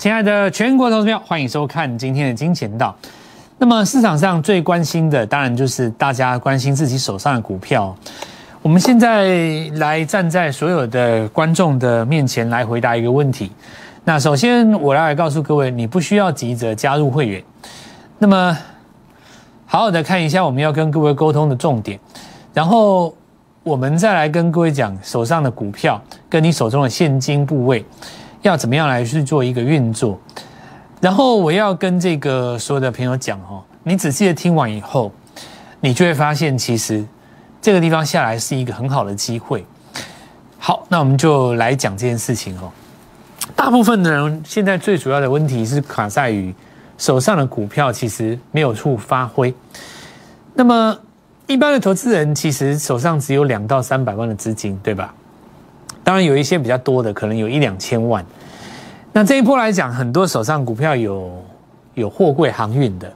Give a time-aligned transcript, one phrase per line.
[0.00, 2.94] 亲爱的全国投资票，欢迎收看今天的金钱道。
[3.58, 7.92] 那么市场上最关心的，当然就是大家关心自己手上的股票。
[8.62, 9.26] 我们现在
[9.74, 13.50] 来站在所有的观众的面前来回答一个问题。
[14.04, 17.42] 那首先，我来告诉各位，你不需要急着加入会员。
[18.20, 18.56] 那么，
[19.66, 21.98] 好好的看一下我们要跟各位沟通的重点，
[22.54, 23.12] 然后
[23.64, 27.84] 我们再来跟各位讲手上的股票跟你手中的现金部位
[28.42, 30.18] 要怎么样来去做一个运作。
[31.00, 35.12] 然后我要跟这个所有的朋友讲哦，你仔细的听完以后，
[35.80, 37.04] 你就会发现其实。
[37.60, 39.66] 这个地方下来是一个很好的机会。
[40.60, 42.70] 好，那我们就来讲这件事情哦。
[43.56, 46.54] 大部分的人现在最主要的问题是卡在于
[46.96, 49.52] 手上的股票其实没有处发挥。
[50.54, 50.96] 那么
[51.48, 55.12] 一般的投资人其实手上只有两到三百万的资金，对吧？
[56.08, 58.24] 当然有一些比较多的，可能有一两千万。
[59.12, 61.30] 那这一波来讲，很多手上股票有
[61.92, 63.12] 有货柜航运的。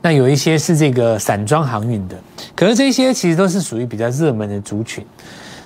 [0.00, 2.16] 那有一些是这个散装航运的，
[2.54, 5.04] 可是这些其实都是属于比较热门的族群。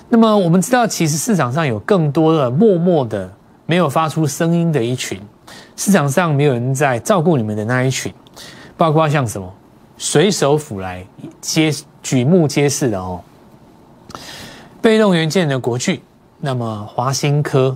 [0.09, 3.31] 那么我们知道，其实市场上有更多的默默的
[3.67, 5.21] 没有发出声音的一群，
[5.75, 8.11] 市场上没有人在照顾你们的那一群，
[8.75, 9.53] 包括像什么
[9.99, 11.05] 水手府来
[11.39, 13.21] 接举目皆是的哦，
[14.81, 16.01] 被动元件的国巨，
[16.41, 17.75] 那么华新科，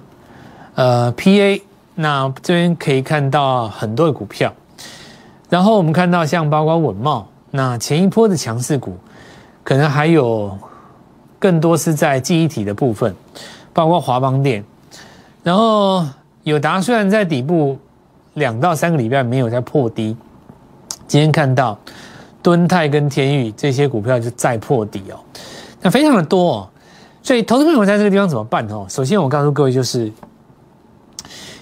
[0.76, 1.62] 呃，PA，
[1.96, 4.54] 那这边可以看到很多的股票。
[5.50, 8.98] 然后我们看到像包括稳茂，那前一波的强势股，
[9.64, 10.58] 可能还有
[11.38, 13.14] 更多是在记忆体的部分，
[13.74, 14.64] 包括华邦电。
[15.44, 16.06] 然后
[16.44, 17.78] 友达虽然在底部
[18.36, 20.16] 两到三个礼拜没有在破低，
[21.06, 21.78] 今天看到
[22.42, 25.20] 敦泰跟天宇这些股票就再破底哦，
[25.82, 26.70] 那非常的多哦。
[27.24, 28.86] 所以投资朋友在这个地方怎么办哦？
[28.90, 30.12] 首先我告诉各位就是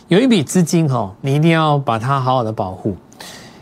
[0.07, 2.97] 有一笔资金哈，你一定要把它好好的保护。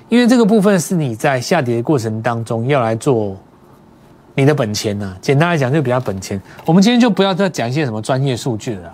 [0.07, 3.35] 因为这个部分是你在下跌的过程当中要来做
[4.33, 6.41] 你的本钱呐，简单来讲就比较本钱。
[6.65, 8.91] 我们今天就不要再讲一些什么专业数据了。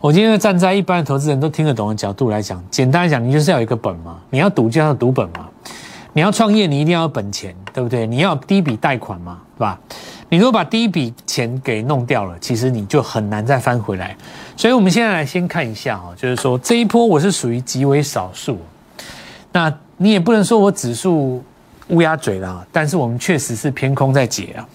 [0.00, 5.48] 我今天站在一般的投资人都听得懂的角度来讲，简单来讲，你就是要有一个本嘛，你要赌就要赌本嘛，
[6.12, 8.06] 你要创业你一定要有本钱，对不对？
[8.06, 9.80] 你要第一笔贷款嘛，是吧？
[10.28, 14.16] 你如果把第一笔钱给弄掉了，其实你就很难再翻回来。
[14.56, 18.58] 所以我们现在来先看一下哈，就是说这一波我是属于极为少数，
[19.52, 19.72] 那。
[19.96, 21.40] 你也不能说我指数
[21.90, 24.68] 乌鸦嘴了，但是我们确实是偏空在解啊。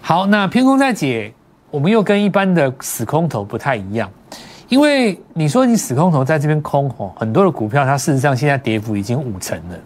[0.00, 1.30] 好，那偏空在解，
[1.70, 4.10] 我们又跟一般的死空头不太一样，
[4.70, 9.78] 因为你说你死空头在这边空吼，很多的股票它事实上现在跌幅已经五成了，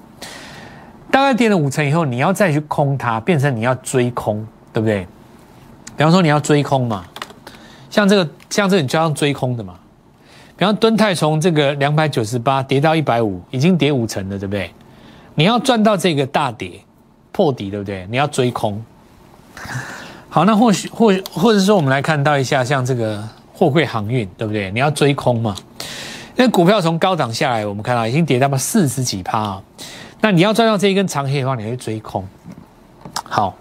[1.10, 5.06] 大概跌了五成以后，你要再去空它，变成你要追空，对不对？
[5.96, 7.04] 比方说你要追空嘛，
[7.90, 9.74] 像这个像这个你就要追空的嘛。
[10.56, 14.70] 比方敦泰从这个两百九十八跌到一百五，已经跌五成了，对不对？
[15.34, 16.80] 你要赚到这个大跌
[17.32, 18.06] 破底，对不对？
[18.10, 18.82] 你要追空。
[20.28, 23.22] 好，那或许或或者说，我们来看到一下，像这个
[23.52, 24.70] 货柜航运，对不对？
[24.70, 25.54] 你要追空嘛？
[26.36, 29.62] 因为股票从高档下来，我们看到已经跌到了四十几趴啊。
[30.20, 32.26] 那你要赚到这一根长黑的话，你会追空。
[33.24, 33.54] 好，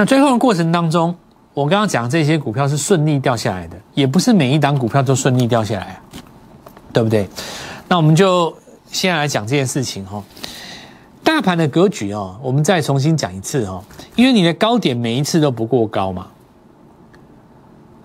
[0.00, 1.14] 那追空的过程当中。
[1.52, 6.00] 我刚刚讲这些股票是顺利掉下来的，也不是每一档股票都顺利掉下来啊，
[6.90, 7.28] 对不对？
[7.86, 8.56] 那我们就
[8.90, 10.24] 先来讲这件事情哈。
[11.22, 13.84] 大盘的格局哦，我们再重新讲一次哦，
[14.16, 16.28] 因为你的高点每一次都不过高嘛，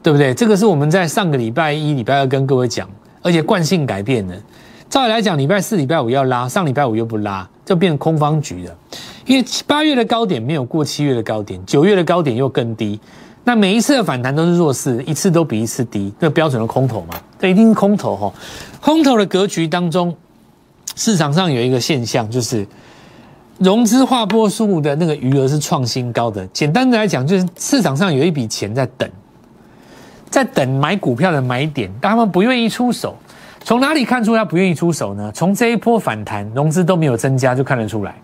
[0.04, 0.34] 对不对？
[0.34, 2.90] 这个是我们在上个礼拜一、礼拜二跟各位讲，
[3.22, 4.36] 而且惯性改变的。
[4.90, 8.76] 照理来讲，礼拜四、礼拜五要拉，上礼拜五又不拉，就变成空方局了。
[9.26, 13.00] 因为八月的高点没有过七月的高点，九月的高点又更低。
[13.44, 18.34] 那每一次的反弹都是弱势，一次都比一次低，这标准的空头嘛，这一定是空头哈。
[18.80, 20.16] 空头的格局当中，
[20.96, 22.66] 市场上有一个现象，就是
[23.58, 26.46] 融资划拨数的那个余额是创新高的。
[26.48, 29.10] 简单的来讲，就是市场上有一笔钱在等，
[30.30, 33.16] 在等买股票的买点，但他们不愿意出手。
[33.66, 35.30] 从哪里看出他不愿意出手呢？
[35.34, 38.16] 从这一波反弹融资都没有增加就看得出来。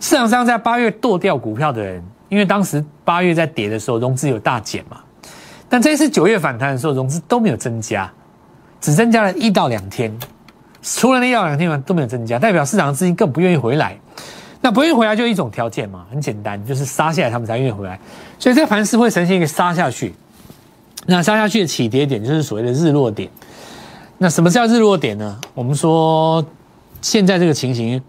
[0.00, 2.04] 市场上在八月剁掉股票的人。
[2.30, 4.98] 因为当时八月在跌的时候，融资有大减嘛，
[5.68, 8.08] 但这次九月反弹的时候，融资都没有增加，
[8.80, 10.16] 只增加了一到两天，
[10.80, 13.98] 除了那一到两天嘛都没有增加，代表市场的资金更不愿意回来。
[14.60, 17.98] 那不愿意回来就一种条件嘛，很简单，就是杀下来他们才愿意回来。
[18.38, 20.14] 所以这个盘势会呈现一个杀下去，
[21.06, 23.28] 那杀下去的起跌点就是所谓的日落点。
[24.22, 25.40] 那什么叫日落点呢？
[25.54, 26.44] 我们说
[27.00, 28.00] 现在这个情形。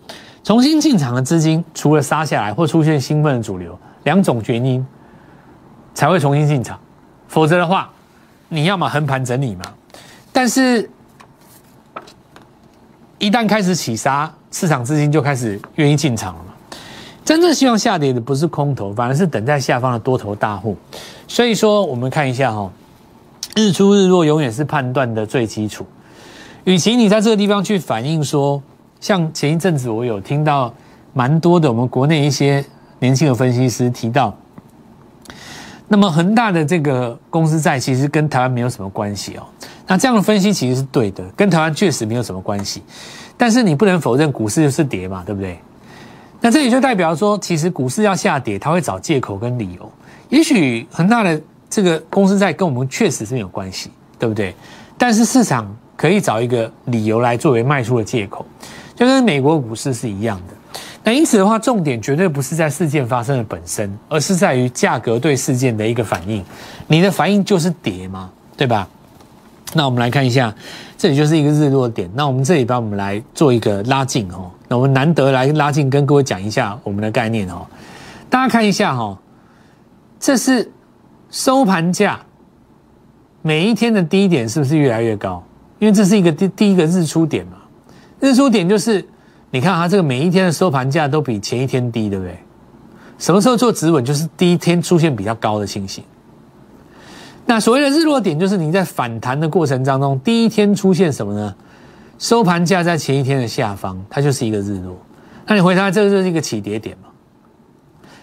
[0.44, 4.86] 重新进场的资金，除了杀下来或出现兴奋的主流两种原因，
[5.94, 6.78] 才会重新进场。
[7.30, 7.90] 否则的话，
[8.50, 9.64] 你要么横盘整理嘛。
[10.34, 10.90] 但是
[13.18, 16.78] 一旦开始起杀，市场资金就开始愿意进场了嘛。
[17.24, 20.76] 真正希望下跌的不是空头，反而是等在下方的多头大户。
[21.26, 22.70] 所以说，我们看一下哈，
[23.56, 25.86] 日出日落永远是判断的最基础。
[26.64, 28.62] 与其你在这个地方去反映说，
[29.00, 30.74] 像前一阵子我有听到
[31.14, 32.64] 蛮多的我们国内一些
[33.00, 34.36] 年轻的分析师提到，
[35.88, 39.44] 那么恒大的这个公司债其实跟台湾没有什么关系哦。
[39.88, 42.82] 那这样的分析其实是对的，跟台湾确实没有什么关系。
[43.36, 45.60] 但是你不能否认股市就是跌嘛，对不对？
[46.40, 49.92] 那这也就代表说，其实股市要下跌，他会找借口跟理由。
[50.30, 54.56] 也许恒大的这个公司债跟我们确实是没有关系，对不对？
[54.98, 58.44] 但是市场可以找一个理由来作为卖出的借口，
[58.96, 60.80] 就跟美国股市是一样的。
[61.04, 66.44] 那因此的话，重点绝对不是在事件发生的本身，而是在于价格对事件的一个反应。
[66.88, 68.88] 你的反应就是跌嘛，对吧？
[69.76, 70.52] 那我们来看一下，
[70.98, 72.10] 这里就是一个日落点。
[72.16, 74.50] 那我们这里帮我们来做一个拉近哦。
[74.68, 77.64] 那我们难得来拉近，跟各位讲一下我们的概念哦。
[78.28, 79.16] 大家看一下哈，
[80.20, 80.72] 这是
[81.30, 82.20] 收盘价，
[83.44, 85.44] 每一天的低点是不是越来越高？
[85.82, 87.54] 因为这是一个第第一个日出点嘛。
[88.20, 89.04] 日出点就是
[89.50, 92.38] 你看它这个每一天的收盘价都比前一天低，对不对？
[93.18, 94.06] 什么时候做止稳？
[94.06, 96.04] 就是第一天出现比较高的情形。
[97.48, 101.56] 那所谓的日落点，就是你在反弹的过程当中，第一天出现什么呢？
[102.20, 104.96] 收盘价在前一天的下方，它就是一个日落。
[105.48, 107.10] 那你回答，这个就是一个起跌点嘛？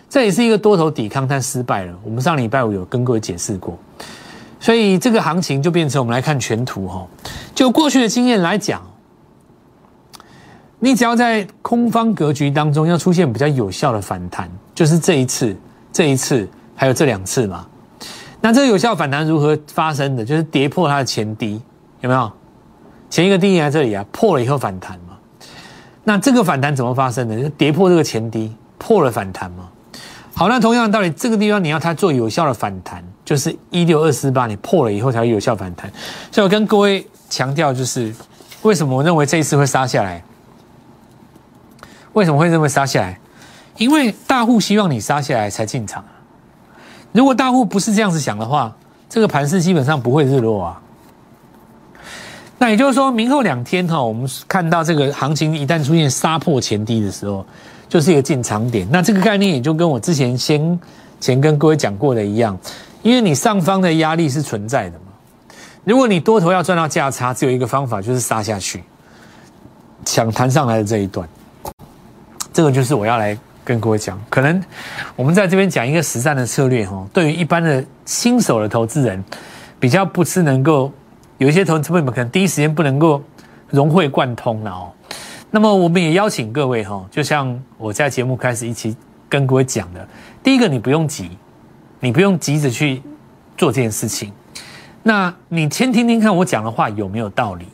[0.08, 1.98] 这也是一个多头抵抗，但失败了。
[2.04, 3.76] 我们上礼拜五有跟各位解释过，
[4.60, 7.06] 所以这个行情就变成我们来看全图哈。
[7.54, 8.82] 就过去的经验来讲，
[10.78, 15.56] 你只要在空方格局当中要出现比较有效的反弹，就是这一次、
[15.92, 17.66] 这一次还有这两次嘛。
[18.40, 20.24] 那这个有效反弹如何发生的？
[20.24, 21.60] 就是跌破它的前低，
[22.00, 22.30] 有没有？
[23.10, 25.16] 前一个低在这里啊，破了以后反弹嘛。
[26.04, 27.42] 那这个反弹怎么发生的？
[27.42, 29.68] 就跌破这个前低，破了反弹嘛。
[30.34, 35.92] 好，那同样的道理，这个地方你要它做有效的反弹，就是一六二四八，你破了以后才会有效反弹。
[36.32, 38.10] 所以我跟各位强调，就是
[38.62, 40.24] 为什么我认为这一次会杀下来？
[42.14, 43.20] 为什么会认为杀下来？
[43.76, 46.02] 因为大户希望你杀下来才进场。
[47.12, 48.74] 如果大户不是这样子想的话，
[49.10, 50.80] 这个盘势基本上不会日落啊。
[52.56, 57.44] 那也就是说明后两天哈，我们看到这个行情一旦出现杀破前低的时候，
[57.90, 58.88] 就是一个进场点。
[58.90, 60.80] 那这个概念也就跟我之前先
[61.20, 62.58] 前跟各位讲过的一样，
[63.02, 65.06] 因为你上方的压力是存在的嘛。
[65.84, 68.82] 如果你多头要赚到价差，只有一个方法就是杀下去，
[70.04, 71.28] 抢弹上来的这一段。
[72.52, 73.38] 这个就是我要来。
[73.64, 74.64] 跟各位讲，可能
[75.14, 79.22] 我们在这边讲一个实战的策略哈，对于一般的新手的投资人，
[79.78, 80.90] 比较不是能够
[81.36, 83.22] 有一些投资朋友可能第一时间不能够
[83.68, 84.90] 融会贯通了哦。
[85.50, 88.96] 那么我们也邀请各位哈，就像我在节目开始一起
[89.28, 90.08] 跟各位讲的，
[90.42, 91.36] 第一个你不用急，
[92.00, 93.02] 你不用急着去
[93.56, 94.32] 做这件事情，
[95.02, 97.66] 那你先听听看我讲的话有没有道理。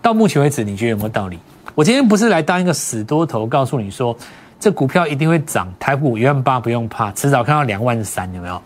[0.00, 1.38] 到目前为止，你觉得有没有道理？
[1.74, 4.16] 我今天不是来当一个死多头，告诉你说。
[4.60, 8.60] 这股票一定会涨，台股一万八不用怕，迟早看到两万三，有没有？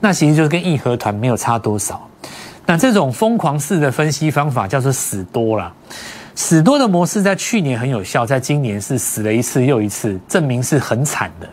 [0.00, 2.08] 那其实就是跟义和团没有差多少。
[2.66, 5.72] 那这种疯狂式的分析方法叫做死多了，
[6.34, 11.48] 死多的模式在去年很有效，在今年是死了一次又一次，证明是很惨的。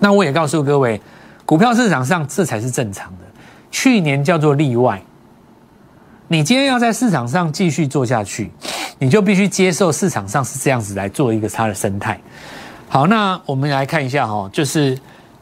[0.00, 1.00] 那我也告诉各位，
[1.48, 3.24] 股票市场上这才是正常的，
[3.70, 5.02] 去年叫做例外。
[6.26, 8.52] 你今天要在市场上继续做下去，
[8.98, 12.20] 你就必须接受市场上是这样子来做一个它的生态。
[12.86, 14.98] 好，那我们来看一下哈，就是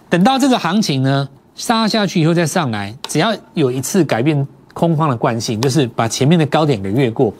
[0.09, 7.35] 等到这个行情呢杀下去以后再上来，只要有一次改变空方的惯性，就是把前面的高点给越过，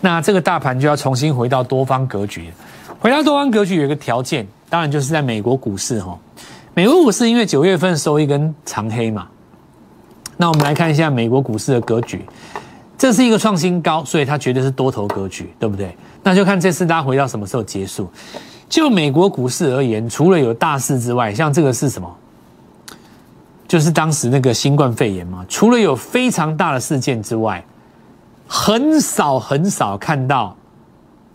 [0.00, 2.50] 那这个大盘就要重新回到多方格局。
[2.98, 6.18] 回到多方格局有一个条件，当然就是在美国股市哈。
[6.76, 9.26] 美国股市因为九月份收一根长黑嘛，
[10.36, 12.22] 那我们来看一下美国股市的格局，
[12.98, 15.96] 这是一个创新高，所以它绝对是多头格局，对不对？
[16.22, 18.10] 那就看这次大家回到什么时候结束。
[18.68, 22.14] 就美国股市而言，除了有大事之外，像这个是什么？
[23.66, 25.46] 就是当时那个新冠肺炎嘛。
[25.48, 27.64] 除了有非常大的事件之外，
[28.46, 30.54] 很少很少看到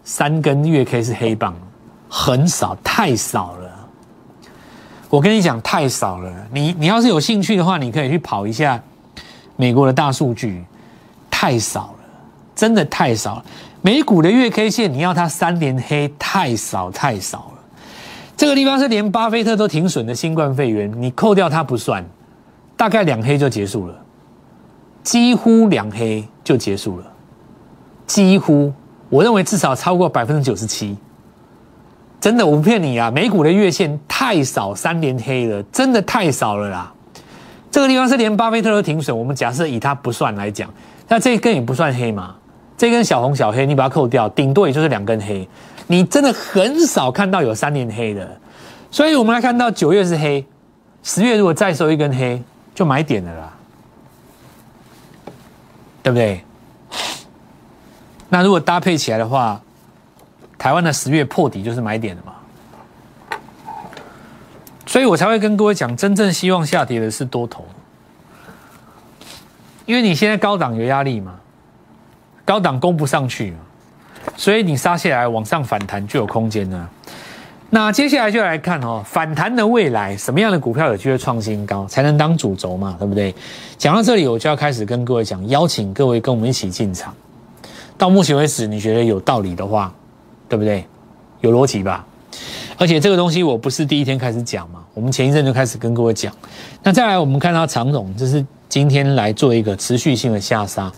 [0.04, 1.56] 三根月 K 是黑棒，
[2.08, 3.61] 很少，太少了。
[5.12, 6.34] 我跟你讲，太少了。
[6.54, 8.82] 你你要是有兴趣的话，你可以去跑一下
[9.58, 10.64] 美国的大数据，
[11.30, 12.06] 太少了，
[12.56, 13.46] 真的太少了。
[13.82, 17.60] 美股的月 K 线，你要它三连黑太少太少了。
[18.38, 22.06] 这个地方是连巴菲特都停损的新冠肺炎，你扣掉它不算，
[22.78, 23.96] 大概两黑就结束了，
[25.04, 27.06] 几乎两黑就结束了，
[28.08, 28.72] 几乎
[29.10, 30.96] 我认为至少超过百分之九十七。
[32.22, 33.10] 真的，我不骗你啊！
[33.10, 36.94] 美股的月线太少，三连黑了，真的太少了啦。
[37.72, 40.72] 这个地方是连巴菲特都停损，我们假设以它不算来讲，
[41.08, 42.36] 那这一根也不算黑嘛？
[42.78, 45.50] 这根小红小黑，你把它扣掉，顶多也就是两根黑。
[45.88, 48.40] 你真的很少看到有三连黑的，
[48.92, 50.46] 所以我们来看到九月是黑，
[51.02, 52.40] 十月如果再收一根黑，
[52.76, 53.54] 就买点了啦，
[56.04, 56.44] 对不对？
[58.30, 59.60] 那如果搭配起来的话。
[60.62, 62.34] 台湾的十月破底就是买点的嘛，
[64.86, 67.66] 所以我才会跟各位讲，真正希望下跌的是多头，
[69.88, 71.34] 因为你现在高档有压力嘛，
[72.46, 73.58] 高档攻不上去嘛，
[74.38, 76.88] 所以你杀下来往上反弹就有空间呢。
[77.72, 83.34] 那接下来就来看哦，反弹的未来什么样的股票有机会创新高，才能当主轴嘛，对不对？
[83.80, 87.12] 讲到这里，我就要开始跟各位讲，邀请各位跟我们一起进场。
[87.98, 89.92] 到目前为止，你觉得有道理的话。
[90.52, 90.86] 对不对？
[91.40, 92.06] 有逻辑吧？
[92.78, 96.34] 而且这个东西我不是第一天开始讲嘛，我们前一阵就开始跟各位讲。
[96.84, 100.92] 那再来，我们看到长总，这是今天来做一个持续性的下杀。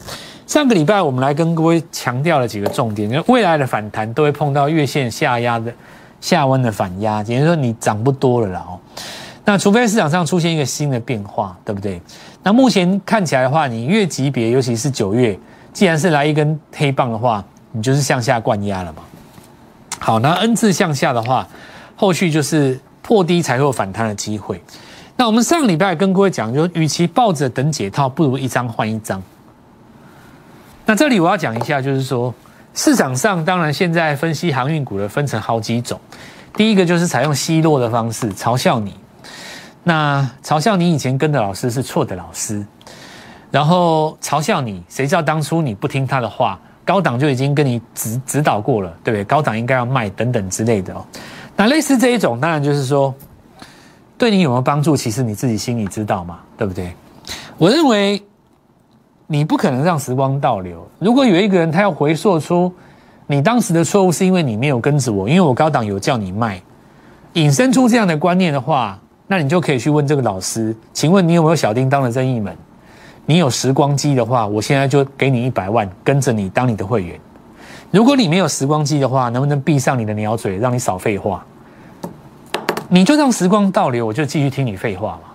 [0.48, 5.72] 上个礼拜我们来跟各位强调了几个重点，因为未来的反弹都会碰到月线下压的
[6.19, 8.79] 下温的反压，也就是说你涨不多了啦哦。
[9.45, 12.01] 那除非市场上出现一个新的变化，对不对？
[12.41, 15.38] 那目前看起来的话，你月级别，尤其是九月，
[15.72, 19.03] 既然是来一根黑棒的话，你就是向下灌压了嘛。
[20.03, 21.48] 好，那 N 字向下的话，
[21.95, 24.62] 后续就是破低才会有反弹的机会。
[25.15, 29.24] 那我们上礼拜跟各位讲，就与其抱着等解套，不如一张换一张。
[30.86, 32.36] 那这里我要讲一下，就是说
[32.74, 35.98] 市场上当然现在分析航运股的分成好几种。
[36.57, 38.93] 第一个就是采用奚落的方式嘲笑你，
[39.86, 42.65] 那嘲笑你以前跟的老师是错的老师，
[43.50, 46.60] 然后嘲笑你，谁知道当初你不听他的话。
[46.86, 49.24] 高档就已经跟你指指导过了，对不对？
[49.24, 51.06] 高档应该要卖等等之类的哦。
[51.56, 53.13] 那类似这一种，当然就是说，
[54.18, 56.94] 对你有没有帮助，其实你自己心里知道嘛，对不对？
[57.58, 58.22] 我认为
[59.28, 60.86] 你不可能让时光倒流。
[61.00, 62.74] 如果有一个人他要回溯出
[63.28, 66.62] 你当时的错误，是因为你没有跟着我，因为我高档有叫你卖，
[67.34, 72.56] 引申出这样的观念的话，那你就可以去问这个老师，请问你有没有小叮当的任意门？
[73.25, 77.20] 你有时光机的话，我现在就给你一百万，跟着你当你的会员。
[77.89, 81.46] 如果你没有时光机的话，能不能闭上你的鸟嘴，让你少废话？
[82.89, 85.30] 你就让时光倒流，我就继续听你废话嘛。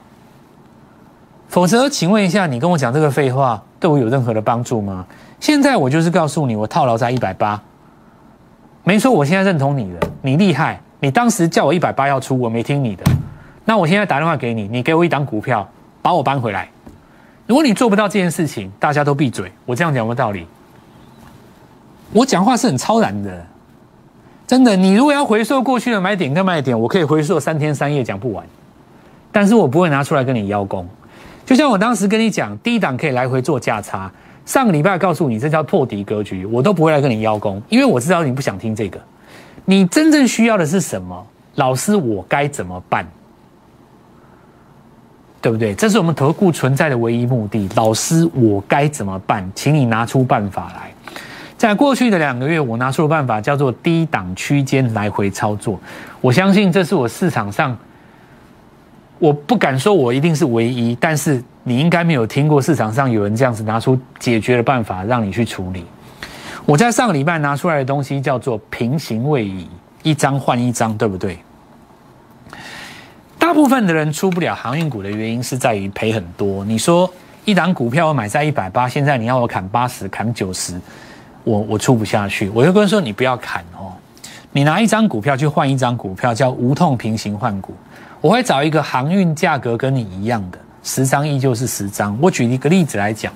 [1.49, 5.07] 否则，请问一下，你跟我讲这个废话，对我有任何的帮助吗？
[5.41, 7.61] 现在我就是告诉你，我套牢在一百八。
[8.85, 10.79] 没错，我现在认同你了，你厉害。
[11.01, 13.05] 你当时叫我一百八要出，我没听你的。
[13.65, 15.67] 那我现在打电话给你，你给我一档股票，
[16.03, 16.69] 把我搬回来。
[17.49, 19.51] 如果你做不到这件事情，大家都闭嘴。
[19.65, 20.47] 我这样讲有没有道理？
[22.13, 23.47] 我讲话是很超然的，
[24.47, 24.77] 真的。
[24.77, 28.45] 你如果要回溯过去的买点跟卖点，我可以回溯三天三夜讲不完。
[29.33, 30.87] 但是我不会拿出来跟你邀功。
[31.47, 34.13] 就像我当时跟你讲，低档可以来回做价差。
[34.45, 39.01] 上个礼拜告诉你这叫破底格局，我都不会来跟你邀功，因为我知道你不想听这个。
[39.65, 41.27] 你真正需要的是什么？
[41.55, 43.07] 老师，我该怎么办？
[45.41, 45.75] 对不对？
[45.75, 47.69] 这是我们投顾存在的唯一目的。
[47.77, 49.49] 老师，我该怎么办？
[49.55, 50.91] 请你拿出办法来。
[51.57, 55.79] 在过去的两个月，我拿出的办法叫做低档区间来回操作。
[56.21, 57.77] 我相信这是我市场上，
[59.19, 65.85] 我不敢说我一定是唯一，但是你应该没有听过市场上有人这样子拿出解决的办法让你去处理。
[66.65, 69.69] 我在上个礼拜拿出来的东西叫做平行位移，
[70.03, 71.39] 一张换一张，对不对？
[73.49, 76.63] 大部分的人出不了航运股的原因是在于赔很多。
[76.67, 77.11] 你说
[77.47, 80.79] 一档股票我买在一百八，现在你要我砍八十、砍九十，
[81.45, 82.51] 我我出不下去。
[82.51, 83.97] 我就跟说你不要砍哦，
[84.53, 87.73] 你拿一张股票去换一张股票，叫无痛平行换股。
[88.21, 92.19] 我会找一个航运价格跟你一样的，十张依旧是十张。
[92.21, 93.33] 我举一个例子来讲，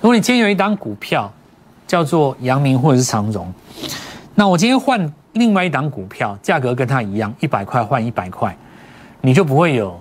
[0.00, 1.30] 如果你今天有一档股票
[1.86, 3.52] 叫做阳明或者是长荣，
[4.34, 8.56] 那我今天换另外一档股票，价格跟它一样，一百块换一百块。
[9.20, 9.98] 你就不会有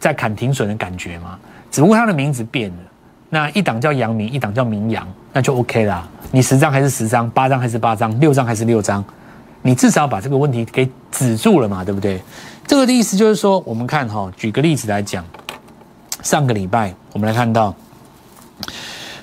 [0.00, 1.38] 在砍停损的感觉吗？
[1.70, 2.76] 只不过它的名字变了，
[3.28, 6.08] 那一档叫阳明，一档叫明阳，那就 OK 啦。
[6.30, 9.04] 你十张还是十张，八张还是八张，六张还是六张，
[9.62, 12.22] 你至少把这个问题给止住了嘛，对不对？
[12.66, 15.24] 这个的意思就是说，我们看哈，举个例子来讲，
[16.22, 17.74] 上个礼拜我们来看到，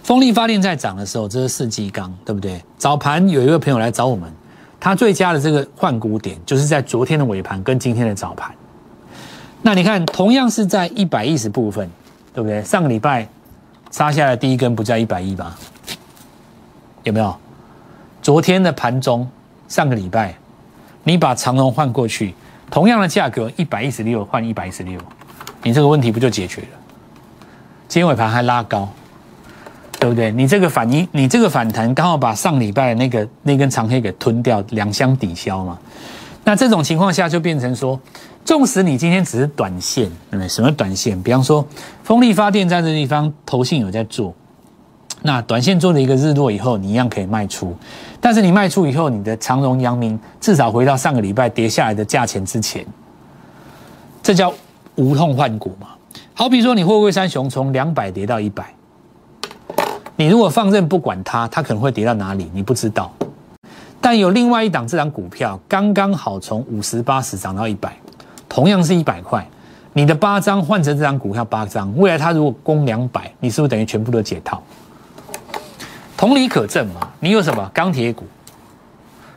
[0.04, 2.64] 风力发电在涨的时候，这是四季钢，对不对？
[2.78, 4.32] 早盘有一位朋友来找我们，
[4.80, 8.54] 他最佳的这个换股点就是在昨天的尾盘跟今天的早盘。
[9.68, 11.90] 那你看，同样是在一百一十部分，
[12.36, 12.64] 对不对？
[12.64, 13.28] 上个礼拜
[13.90, 15.58] 杀下来第一根不叫一百一吧？
[17.02, 17.36] 有没有？
[18.22, 19.28] 昨天的盘中，
[19.68, 20.36] 上个礼拜，
[21.04, 22.36] 你把长龙换过去，
[22.70, 25.00] 同样的价格一百一十六换一百一十六，
[25.64, 26.68] 你这个问题不就解决了？
[27.88, 28.88] 今天尾盘还拉高，
[30.00, 30.32] 对不对？
[30.32, 35.80] 你这个反应，你这个反弹刚好把上礼拜的那个那根长黑给吞掉，两相抵消嘛。
[36.48, 38.00] 那这种情况下就变成说，
[38.46, 40.48] 纵使你今天只是短线，对不对？
[40.48, 41.22] 什么短线？
[41.24, 41.68] 比方说，
[42.04, 44.32] 风力发电在这地方，投信有在做，
[45.24, 47.76] 那短线做了一个日落以后，你一样可以卖出。
[48.22, 52.86] 但是你卖出以后，你的长荣、阳明至少回到上个礼拜跌下来的价钱之前，
[54.22, 54.54] 这叫
[54.94, 55.88] 无痛换股嘛？
[56.36, 58.72] 好比说，你货柜三雄从两百跌到一百，
[60.16, 62.52] 你如果放任不管它，它可能会跌到哪里？
[62.54, 63.12] 你不知道。
[64.06, 67.98] 但有另外一档这档股票刚刚好从五十八十涨到一百，
[68.48, 69.44] 同样是一百块，
[69.94, 74.62] 你的八张换成这张股票八张，未来它如果攻两百，你是不是等于全部都解套？
[76.16, 78.26] 同理可证嘛，你有什么钢铁股？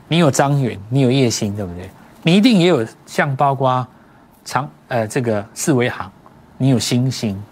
[0.07, 1.89] 你有张远，你有叶星，对不对？
[2.23, 3.87] 你一定也有像包括
[4.45, 6.13] 长呃这个四维行，
[6.59, 7.43] 你有星星，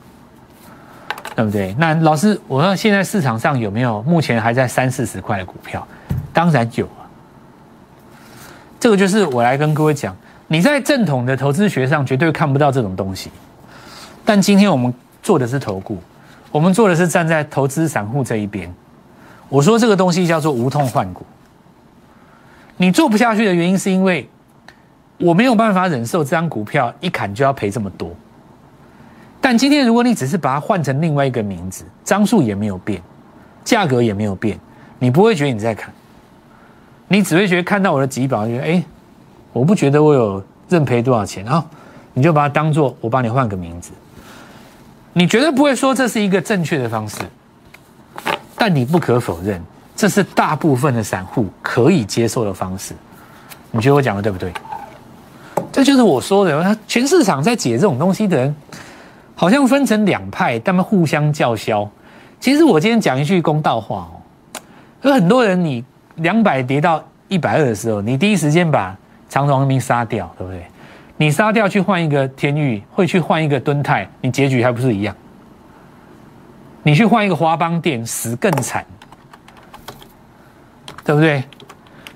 [1.35, 1.75] 对不对？
[1.79, 5.89] 那老师，我说现在市场上有没有目前还在三四十块的股票？
[6.35, 6.87] 当然有。
[8.87, 10.17] 这个就是我来跟各位讲，
[10.47, 13.33] 你在正统的投资学上绝对看不到这种东西，
[14.25, 15.99] 但今天我们做的是投顾，
[16.53, 18.73] 我们做的是站在投资散户这一边。
[19.49, 21.27] 我说这个东西叫做无痛换股，
[22.77, 24.31] 你做不下去的原因是因为
[25.19, 28.15] 我没有办法忍受这张股票一砍就要赔这么多。
[29.41, 33.03] 但今天如果你只是把它换成另外一个名字，张数也没有变，
[33.65, 34.57] 价格也没有变，
[35.01, 35.93] 你不会觉得你在砍。
[37.09, 38.83] 你只会觉得看到我的几宝，觉得哎，
[39.53, 41.65] 我不觉得我有认赔多少钱啊，
[42.13, 43.93] 你就把它当做我帮你换个名字，
[45.13, 47.19] 你绝对不会说这是一个正确的方式，
[48.57, 49.63] 但你不可否认，
[49.95, 52.93] 这是大部分的散户可以接受的方式。
[53.71, 54.53] 你觉得我讲的对不对？
[55.71, 58.57] 这就是我说的，全市场在解这种东西的人，
[59.37, 61.89] 好像分成两派，他们互相叫嚣。
[62.41, 64.61] 其实我今天讲一句公道话哦，
[65.03, 65.85] 有很多人你。
[66.17, 68.97] 两百跌到一百二的时候，你第一时间把
[69.29, 70.65] 长荣明杀掉，对不对？
[71.17, 75.15] 你杀掉去换一个天域，会去换一个敦泰，你结局还不是一样？
[76.83, 78.85] 你去换一个华邦店，死更惨，
[81.05, 81.43] 对不对？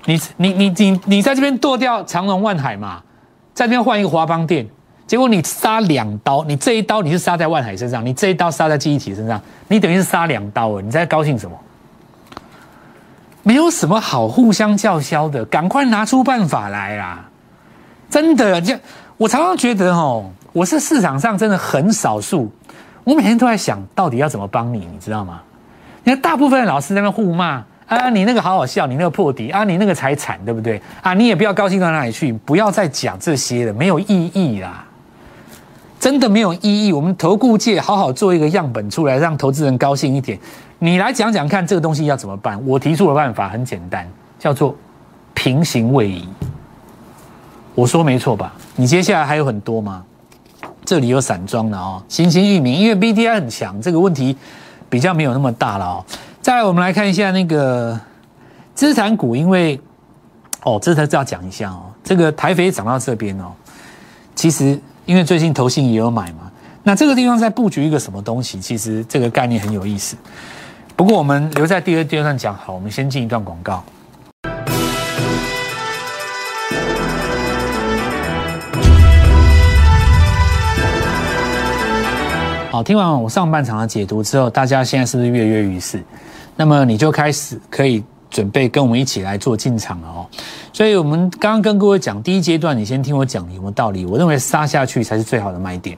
[0.05, 3.01] 你你你你你在这边剁掉长荣万海嘛，
[3.53, 4.65] 在这边换一个华邦店，
[5.05, 10.81] 结果你杀两刀，你这一刀你是杀在万海身上，你这一刀杀在记忆体身上，你等于是杀两刀啊！
[10.81, 11.55] 你在高兴什么？
[13.43, 17.25] 没有什么好互相叫嚣的，赶快拿出办法来啦！
[18.09, 18.75] 真的，就
[19.17, 22.51] 我常常觉得哦，我是市场上真的很少数，
[23.03, 25.41] 我每天都在想到底要怎么帮你，你知道吗？
[26.03, 30.81] 你看大部分的老师在那互骂啊，你那个好好笑，你那个破底啊，你那个才惨，对不对？
[31.01, 34.85] 啊，你也不要高兴到哪里去，不要再讲这些了，没有意义啦，
[35.99, 36.93] 真的没有意义。
[36.93, 40.37] 我们投顾界好好做一个样本出来，让投资人高兴一点。
[40.83, 42.59] 你来讲讲看，这个东西要怎么办？
[42.65, 44.03] 我提出的办法很简单，
[44.39, 44.75] 叫做
[45.35, 46.27] 平行位移。
[47.75, 48.51] 我说没错吧？
[48.75, 50.03] 你接下来还有很多吗？
[50.83, 54.35] 这里有散装的哦，新兴域名，因为 B T I 很强，这个问题
[54.89, 56.05] 比较没有那么大了哦。
[56.41, 57.99] 再来，我们来看一下那个
[58.73, 59.79] 资产股，因为
[60.63, 63.51] 哦，这才要讲一下哦，这个台肥涨到这边哦，
[64.33, 68.59] 其实因为最近投信也有买嘛，那这个地方在布局一个什么东西？
[68.59, 70.17] 其实这个概念很有意思。
[70.95, 73.83] 不过我们留在第二第二段讲好，我们先进一段广告。
[82.69, 86.03] 好，听完我上半场的解读之后，大家现在是不是跃跃欲试？
[86.55, 90.25] 那么你就开始可以准备跟我们一起来做进场了哦。
[90.71, 94.05] 所以我们刚刚跟各位讲，第一阶段你先听我讲有没有道理？
[94.05, 95.97] 我认为杀下去才是最好的卖点。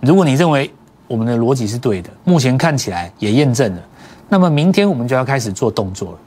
[0.00, 0.72] 如果你认为
[1.08, 3.82] 我们的逻辑是对的，目前看起来也验证了。
[4.28, 6.18] 那么明天我们就要开始做动作了。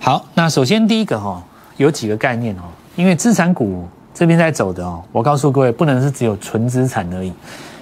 [0.00, 1.42] 好，那首先第一个哈，
[1.76, 2.62] 有几个概念哦，
[2.96, 7.32] 因为资产股这边在走的哦，我告诉各位，不能是只有纯资产而已。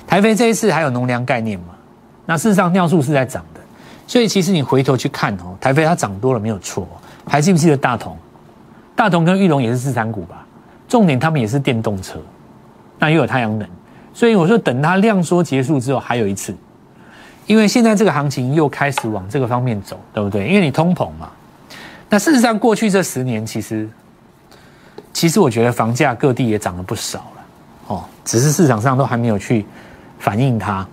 [0.06, 1.74] 台飞这一次还有农粮概念嘛？
[2.26, 3.60] 那事实上尿素是在涨的，
[4.06, 6.86] 所以其实你回头去看哦，台飞它涨多了没有错。
[7.26, 8.16] 还记不记得大同？
[8.94, 10.46] 大同跟玉龙也是资产股吧？
[10.86, 12.18] 重点他们也是电动车，
[12.98, 13.66] 那又有太阳能，
[14.14, 16.54] 所以我说等它量缩结束之后，还有一次。
[17.46, 20.46] 因为现在这个行情又开始往这个方面走，对不对？
[20.46, 21.28] 因为你通膨嘛。
[22.08, 23.88] 那事实上，过去这十年，其实，
[25.12, 27.42] 其实我觉得房价各地也涨了不少了，
[27.88, 29.66] 哦，只是市场上都还没有去
[30.18, 30.86] 反映它。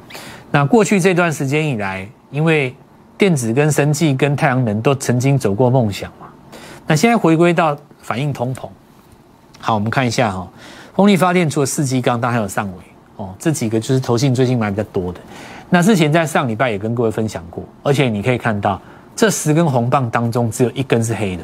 [0.49, 2.75] 那过去这段时间以来，因为
[3.15, 6.27] 电子跟生技跟太阳能都曾经走过梦想嘛，
[6.88, 8.67] 那现在回归到反映通膨，
[9.60, 10.47] 好，我们看一下哈，
[10.95, 12.73] 风力发电除了四季钢，当然还有上尾
[13.19, 15.19] 哦，这几个就是投信最近买比较多的。
[15.69, 18.82] 那之前在上礼拜也跟各位分享过，而且你可以看到
[19.13, 21.43] 这十根红棒当中只有一根是黑的，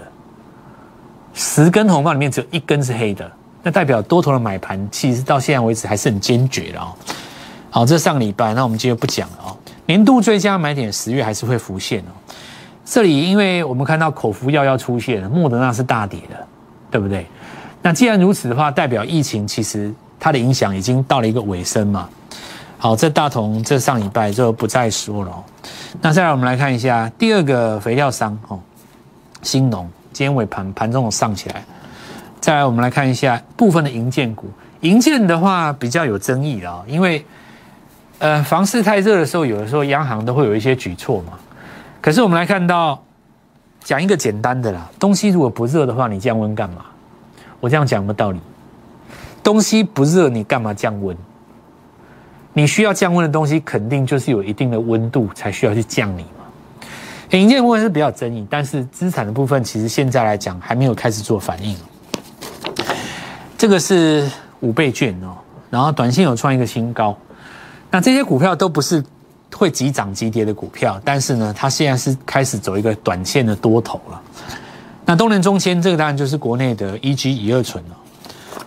[1.33, 3.29] 十根红棒里面只有一根是黑的，
[3.61, 6.93] 那代表多头的买盘其实到现在为止还是很坚决的哦。
[7.69, 9.57] 好，这上礼拜，那我们今天不讲了哦。
[9.85, 12.15] 年度最佳买点十月还是会浮现哦。
[12.85, 16.47] 这里因为我们看到口服药要出现了，莫德纳是大跌的，
[16.89, 17.25] 对不对？
[17.81, 22.09] 那既然如此的话，代表疫情其实它的影响已经到了一个尾声嘛。
[22.77, 25.31] 好，这大同这上礼拜就不再说了。
[26.01, 28.59] 那再来我们来看一下第二个肥料商哦，
[29.41, 31.63] 新农今天尾盘盘中上起来。
[32.39, 34.47] 再来我们来看一下部分的银建股，
[34.81, 37.25] 银建的话比较有争议啊，因为
[38.19, 41.33] 呃房市太热的时候，有的时候央行都会有一些举措嘛。
[42.01, 43.01] 可是我们来看到，
[43.83, 46.85] 讲一个简单的啦，东西如果不热的话，你降温干嘛？
[47.59, 48.39] 我这样讲有没有道理？
[49.45, 51.15] 东西不热，你干嘛降温？
[52.51, 56.43] 你需要降温的东西，肯定就是有一定的温度才需要去降你嘛。
[57.29, 61.77] 银建部分是比较争议，但是资产的部分其实现在来讲还没有开始做反应。
[63.57, 64.29] 这个是
[64.61, 65.37] 五倍券哦，
[65.69, 67.15] 然后短线有创一个新高，
[67.91, 69.01] 那这些股票都不是。
[69.55, 74.21] 会急涨急跌的股票，但是呢，它现在是开始走一个短线的多头了。
[75.05, 77.95] 那东联中签这个当然就是国内的 EG 乙二醇了。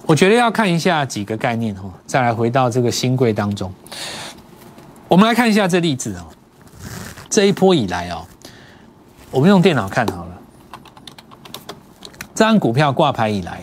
[0.09, 3.71] 我觉得要看一下几个概念哦，再来回到这个新贵当中。
[5.07, 6.25] 我们来看一下这例子哦，
[7.29, 8.25] 这一波以来哦，
[9.31, 10.39] 我们用电脑看好了，
[12.35, 13.63] 这张股票挂牌以来，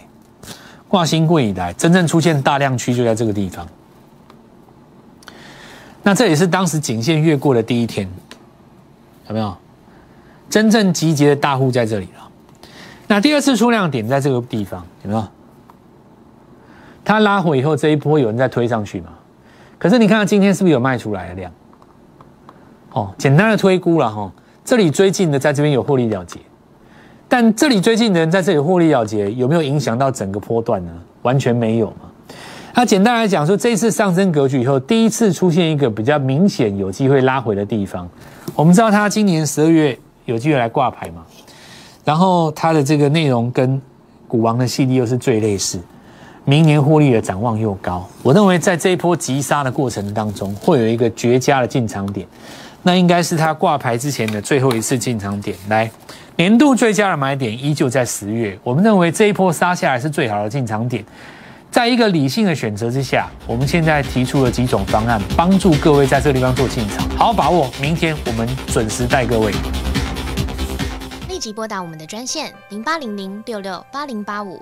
[0.88, 3.68] 挂新贵以来，真正出现大量区就在这个地方。
[6.04, 8.08] 那这也是当时颈线越过的第一天，
[9.30, 9.58] 有没有？
[10.48, 12.30] 真正集结的大户在这里了。
[13.08, 15.28] 那第二次出量点在这个地方，有没有？
[17.06, 19.10] 它拉回以后，这一波有人在推上去嘛？
[19.78, 21.52] 可是你看到今天是不是有卖出来的量？
[22.92, 24.32] 哦，简单的推估了哈。
[24.64, 26.40] 这里追进的在这边有获利了结，
[27.28, 30.92] 但这里追进的人在这里获利了结，有没有影响到整个波段呢？
[31.22, 32.10] 完全没有嘛。
[32.74, 38.10] 那简单来讲说，这一次上升格局以后，第一次出现一个比较明显有机会拉回的地方。
[38.56, 41.24] 我们知道它今年十二月有机会来挂牌嘛，
[42.04, 43.80] 然后它的这个内容跟
[44.28, 45.80] 股王的系列又是最类似，
[46.48, 48.08] 明年获利的展望又高。
[48.22, 52.26] 我认为在这一波急杀的过程当中，会有一个绝佳的进场点，
[52.84, 55.58] 那应该是它挂牌之前的最后一次进场点。
[55.70, 55.90] 来，
[56.36, 61.04] 年度最佳的买点依旧在十月，我们认为这一波杀下来是最好的进场点。
[61.72, 67.70] 在一个理性的选择之下，我们现在提出了几种方案，帮助各位在这个地方做进场，好好把握。
[67.82, 69.52] 明天我们准时带各位。
[71.28, 74.62] 立即拨打我们的专线零八零零六六八零八五